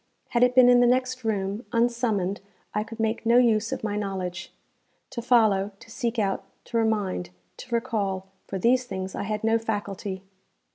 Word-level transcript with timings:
Had 0.29 0.41
it 0.41 0.55
been 0.55 0.67
in 0.67 0.79
the 0.79 0.87
next 0.87 1.23
room, 1.23 1.63
unsummoned 1.71 2.41
I 2.73 2.83
could 2.83 2.99
make 2.99 3.23
no 3.23 3.37
use 3.37 3.71
of 3.71 3.83
my 3.83 3.95
knowledge. 3.97 4.51
To 5.11 5.21
follow, 5.21 5.73
to 5.79 5.91
seek 5.91 6.17
out, 6.17 6.43
to 6.65 6.77
remind, 6.79 7.29
to 7.57 7.75
recall 7.75 8.25
for 8.47 8.57
these 8.57 8.85
things 8.85 9.13
I 9.13 9.21
had 9.21 9.43
no 9.43 9.59
faculty. 9.59 10.23